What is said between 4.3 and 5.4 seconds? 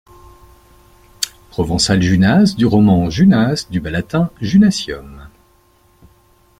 Junatium.